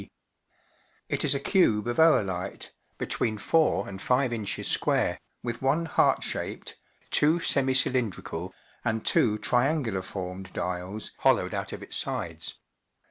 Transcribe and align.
d,). 0.01 0.09
It 1.09 1.23
is 1.23 1.35
a 1.35 1.39
cube 1.39 1.85
of 1.85 1.97
oolite, 1.97 2.71
between 2.97 3.37
four 3.37 3.87
and 3.87 4.01
five 4.01 4.33
inches 4.33 4.67
square, 4.67 5.19
with 5.43 5.61
one 5.61 5.85
heart 5.85 6.23
shaped, 6.23 6.75
two 7.11 7.39
semi 7.39 7.75
cylindrical, 7.75 8.51
and 8.83 9.05
two 9.05 9.37
triangular 9.37 10.01
formed 10.01 10.51
dials 10.53 11.11
holl0wed 11.21 11.53
out 11.53 11.71
of 11.71 11.83
its 11.83 11.97
sides. 11.97 12.55